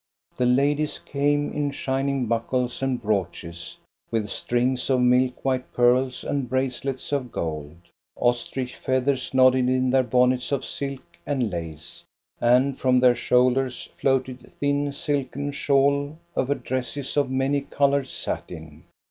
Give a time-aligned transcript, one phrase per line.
[0.35, 3.77] The ladies came in shining buckles and brooches,
[4.09, 7.75] with strings of milk white pearb and bracelets of gold.
[8.19, 12.03] Ostrich feathers nodded in their bonnets of silk and lace,
[12.39, 18.85] and from their shoul ders floated thin silken shawb over dresses of many colored satin.